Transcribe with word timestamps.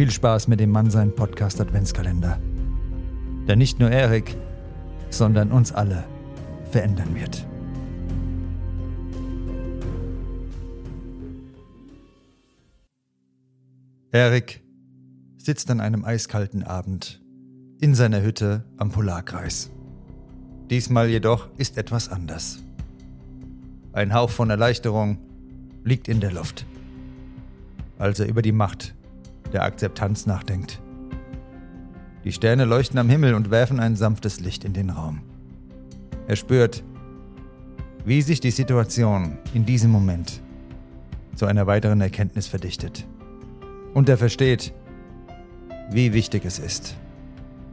Viel 0.00 0.10
Spaß 0.10 0.48
mit 0.48 0.60
dem 0.60 0.70
Mann 0.70 0.90
sein 0.90 1.14
Podcast 1.14 1.60
Adventskalender. 1.60 2.40
Der 3.46 3.54
nicht 3.54 3.80
nur 3.80 3.90
Erik, 3.90 4.34
sondern 5.10 5.52
uns 5.52 5.72
alle 5.72 6.04
verändern 6.70 7.14
wird. 7.14 7.46
Erik 14.10 14.62
sitzt 15.36 15.70
an 15.70 15.80
einem 15.80 16.06
eiskalten 16.06 16.64
Abend 16.64 17.22
in 17.78 17.94
seiner 17.94 18.22
Hütte 18.22 18.64
am 18.78 18.90
Polarkreis. 18.90 19.70
Diesmal 20.70 21.10
jedoch 21.10 21.50
ist 21.58 21.76
etwas 21.76 22.08
anders. 22.08 22.62
Ein 23.92 24.14
Hauch 24.14 24.30
von 24.30 24.48
Erleichterung 24.48 25.18
liegt 25.84 26.08
in 26.08 26.20
der 26.20 26.32
Luft, 26.32 26.64
als 27.98 28.18
er 28.18 28.28
über 28.28 28.40
die 28.40 28.52
Macht 28.52 28.94
der 29.52 29.62
Akzeptanz 29.62 30.26
nachdenkt. 30.26 30.80
Die 32.24 32.32
Sterne 32.32 32.64
leuchten 32.64 32.98
am 32.98 33.08
Himmel 33.08 33.34
und 33.34 33.50
werfen 33.50 33.80
ein 33.80 33.96
sanftes 33.96 34.40
Licht 34.40 34.64
in 34.64 34.72
den 34.72 34.90
Raum. 34.90 35.22
Er 36.28 36.36
spürt, 36.36 36.84
wie 38.04 38.22
sich 38.22 38.40
die 38.40 38.50
Situation 38.50 39.38
in 39.54 39.64
diesem 39.64 39.90
Moment 39.90 40.42
zu 41.34 41.46
einer 41.46 41.66
weiteren 41.66 42.00
Erkenntnis 42.00 42.46
verdichtet. 42.46 43.06
Und 43.94 44.08
er 44.08 44.18
versteht, 44.18 44.72
wie 45.90 46.12
wichtig 46.12 46.44
es 46.44 46.58
ist, 46.58 46.96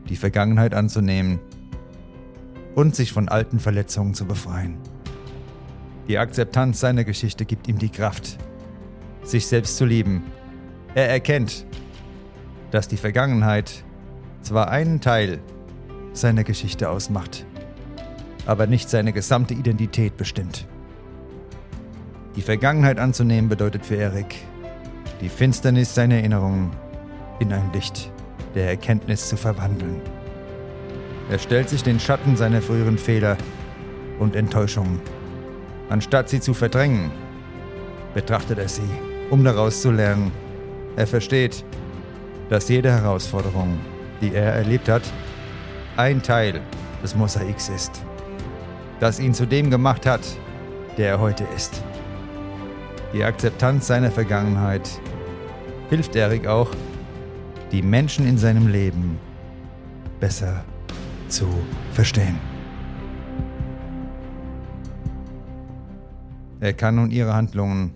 die 0.09 0.16
Vergangenheit 0.16 0.73
anzunehmen 0.73 1.39
und 2.75 2.95
sich 2.95 3.11
von 3.11 3.28
alten 3.28 3.59
Verletzungen 3.59 4.14
zu 4.14 4.25
befreien. 4.25 4.78
Die 6.08 6.17
Akzeptanz 6.17 6.80
seiner 6.80 7.03
Geschichte 7.03 7.45
gibt 7.45 7.67
ihm 7.67 7.78
die 7.78 7.89
Kraft, 7.89 8.38
sich 9.23 9.45
selbst 9.48 9.75
zu 9.78 9.86
lieben 9.86 10.23
er 10.98 11.09
erkennt, 11.09 11.64
dass 12.72 12.88
die 12.88 12.98
Vergangenheit 12.98 13.84
zwar 14.42 14.72
einen 14.72 15.00
Teil 15.00 15.38
seiner 16.14 16.44
Geschichte 16.44 16.89
ausmacht, 16.89 17.45
aber 18.48 18.66
nicht 18.66 18.89
seine 18.89 19.14
gesamte 19.14 19.54
Identität 19.54 20.17
bestimmt. 20.17 20.66
Die 22.36 22.42
Vergangenheit 22.42 22.98
anzunehmen 22.98 23.48
bedeutet 23.48 23.86
für 23.86 23.94
Erik, 23.94 24.38
die 25.22 25.30
Finsternis 25.30 25.94
seiner 25.94 26.16
Erinnerungen 26.16 26.72
in 27.38 27.54
ein 27.54 27.72
Licht 27.73 28.11
der 28.56 28.67
Erkenntnis 28.67 29.30
zu 29.30 29.38
verwandeln. 29.38 30.02
Er 31.30 31.38
stellt 31.38 31.70
sich 31.70 31.84
den 31.84 32.00
Schatten 32.00 32.36
seiner 32.36 32.64
früheren 32.64 32.98
Fehler 32.98 33.38
und 34.17 34.36
Enttäuschungen. 34.36 35.00
Anstatt 35.89 36.30
sie 36.30 36.39
zu 36.39 36.56
verdrängen, 36.56 37.11
betrachtet 38.16 38.58
er 38.58 38.67
sie, 38.67 38.89
um 39.30 39.44
daraus 39.44 39.84
zu 39.84 39.92
lernen 39.92 40.32
er 40.98 41.08
versteht, 41.08 41.64
dass 42.50 42.67
jede 42.67 42.92
Herausforderung, 42.92 43.80
die 44.20 44.34
er 44.34 44.53
erlebt 44.53 44.90
hat, 44.90 45.04
ein 45.95 46.22
Teil 46.22 46.59
des 47.04 47.16
Mosaiks 47.16 47.70
ist, 47.70 48.04
das 48.99 49.20
ihn 49.20 49.33
zu 49.33 49.45
dem 49.45 49.70
gemacht 49.70 50.05
hat, 50.05 50.21
der 50.98 51.10
er 51.10 51.20
heute 51.20 51.45
ist. 51.55 51.82
Die 53.14 53.23
Akzeptanz 53.23 53.88
seiner 53.88 54.11
Vergangenheit 54.11 54.89
hilft 55.89 56.16
Erik 56.16 56.48
auch, 56.48 56.71
die 57.71 57.83
Menschen 57.83 58.27
in 58.27 58.38
seinem 58.38 58.67
Leben 58.67 59.20
besser 60.20 60.64
zu 61.30 61.48
verstehen. 61.94 62.39
Er 66.60 66.73
kann 66.73 66.95
nun 66.95 67.11
ihre 67.11 67.36
Handlungen 67.36 67.94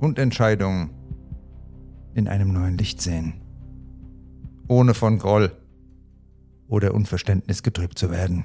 und 0.00 0.18
Entscheidungen 0.18 0.90
in 2.14 2.28
einem 2.28 2.52
neuen 2.52 2.78
Licht 2.78 3.00
sehen, 3.00 3.34
ohne 4.68 4.94
von 4.94 5.18
Groll 5.18 5.52
oder 6.68 6.94
Unverständnis 6.94 7.62
getrübt 7.62 7.98
zu 7.98 8.10
werden. 8.10 8.44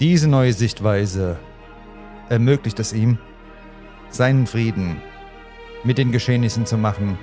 Diese 0.00 0.28
neue 0.28 0.52
Sichtweise 0.52 1.38
ermöglicht 2.28 2.78
es 2.80 2.92
ihm, 2.92 3.18
seinen 4.10 4.46
Frieden 4.46 4.96
mit 5.84 5.98
den 5.98 6.12
Geschehnissen 6.12 6.66
zu 6.66 6.76
machen 6.76 7.18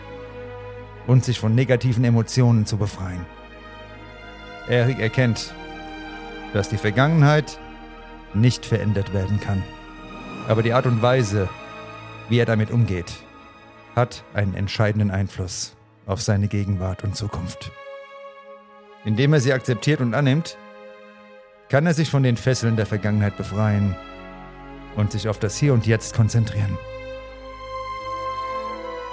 und 1.07 1.23
sich 1.23 1.39
von 1.39 1.55
negativen 1.55 2.03
Emotionen 2.03 2.65
zu 2.65 2.77
befreien. 2.77 3.25
Erik 4.67 4.99
erkennt, 4.99 5.53
dass 6.53 6.69
die 6.69 6.77
Vergangenheit 6.77 7.59
nicht 8.33 8.65
verändert 8.65 9.13
werden 9.13 9.39
kann, 9.39 9.63
aber 10.47 10.61
die 10.61 10.73
Art 10.73 10.85
und 10.85 11.01
Weise, 11.01 11.49
wie 12.29 12.39
er 12.39 12.45
damit 12.45 12.71
umgeht, 12.71 13.11
hat 13.95 14.23
einen 14.33 14.53
entscheidenden 14.53 15.11
Einfluss 15.11 15.75
auf 16.05 16.21
seine 16.21 16.47
Gegenwart 16.47 17.03
und 17.03 17.15
Zukunft. 17.15 17.71
Indem 19.05 19.33
er 19.33 19.41
sie 19.41 19.53
akzeptiert 19.53 20.01
und 20.01 20.13
annimmt, 20.13 20.57
kann 21.69 21.85
er 21.85 21.93
sich 21.93 22.09
von 22.09 22.23
den 22.23 22.37
Fesseln 22.37 22.75
der 22.75 22.85
Vergangenheit 22.85 23.37
befreien 23.37 23.95
und 24.95 25.11
sich 25.11 25.29
auf 25.29 25.39
das 25.39 25.57
Hier 25.57 25.73
und 25.73 25.85
Jetzt 25.85 26.15
konzentrieren. 26.15 26.77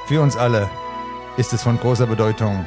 Für 0.06 0.22
uns 0.22 0.36
alle 0.36 0.70
ist 1.36 1.52
es 1.52 1.62
von 1.62 1.78
großer 1.78 2.06
Bedeutung, 2.06 2.64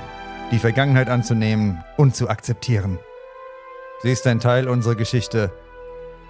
die 0.52 0.60
Vergangenheit 0.60 1.10
anzunehmen 1.10 1.84
und 1.98 2.16
zu 2.16 2.30
akzeptieren. 2.30 3.00
Sie 4.02 4.12
ist 4.12 4.26
ein 4.28 4.40
Teil 4.40 4.68
unserer 4.68 4.96
Geschichte, 4.96 5.52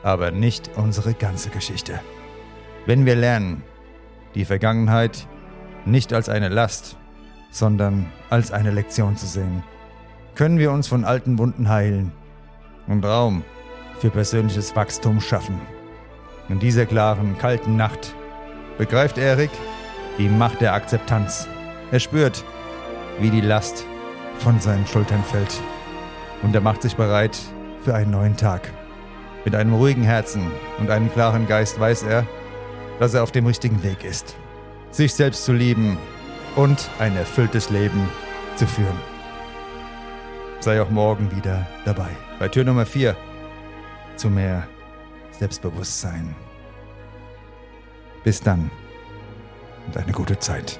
aber 0.03 0.31
nicht 0.31 0.71
unsere 0.75 1.13
ganze 1.13 1.49
Geschichte. 1.49 1.99
Wenn 2.85 3.05
wir 3.05 3.15
lernen, 3.15 3.63
die 4.35 4.45
Vergangenheit 4.45 5.27
nicht 5.85 6.13
als 6.13 6.29
eine 6.29 6.49
Last, 6.49 6.97
sondern 7.51 8.05
als 8.29 8.51
eine 8.51 8.71
Lektion 8.71 9.17
zu 9.17 9.25
sehen. 9.25 9.63
Können 10.35 10.59
wir 10.59 10.71
uns 10.71 10.87
von 10.87 11.05
alten 11.05 11.37
Wunden 11.37 11.69
heilen 11.69 12.11
und 12.87 13.03
Raum 13.05 13.43
für 13.99 14.09
persönliches 14.09 14.75
Wachstum 14.75 15.19
schaffen. 15.19 15.59
In 16.47 16.59
dieser 16.59 16.85
klaren, 16.85 17.37
kalten 17.37 17.75
Nacht 17.75 18.13
begreift 18.77 19.17
Erik 19.17 19.51
die 20.17 20.29
Macht 20.29 20.61
der 20.61 20.73
Akzeptanz. 20.73 21.47
Er 21.91 21.99
spürt, 21.99 22.43
wie 23.19 23.29
die 23.29 23.41
Last 23.41 23.85
von 24.39 24.59
seinen 24.59 24.85
Schultern 24.87 25.23
fällt. 25.23 25.61
Und 26.41 26.55
er 26.55 26.61
macht 26.61 26.81
sich 26.81 26.95
bereit 26.95 27.37
für 27.83 27.95
einen 27.95 28.11
neuen 28.11 28.37
Tag. 28.37 28.69
Mit 29.45 29.55
einem 29.55 29.73
ruhigen 29.73 30.03
Herzen 30.03 30.51
und 30.79 30.89
einem 30.89 31.11
klaren 31.11 31.47
Geist 31.47 31.79
weiß 31.79 32.03
er, 32.03 32.25
dass 32.99 33.13
er 33.13 33.23
auf 33.23 33.31
dem 33.31 33.45
richtigen 33.45 33.81
Weg 33.83 34.03
ist, 34.03 34.35
sich 34.91 35.13
selbst 35.13 35.45
zu 35.45 35.53
lieben 35.53 35.97
und 36.55 36.89
ein 36.99 37.15
erfülltes 37.15 37.69
Leben 37.69 38.09
zu 38.55 38.67
führen. 38.67 38.99
Sei 40.59 40.81
auch 40.81 40.89
morgen 40.89 41.35
wieder 41.35 41.65
dabei. 41.85 42.09
Bei 42.37 42.49
Tür 42.49 42.65
Nummer 42.65 42.85
4 42.85 43.15
zu 44.17 44.29
mehr 44.29 44.67
Selbstbewusstsein. 45.31 46.35
Bis 48.25 48.41
dann 48.41 48.69
und 49.87 49.95
eine 49.95 50.11
gute 50.11 50.37
Zeit. 50.37 50.79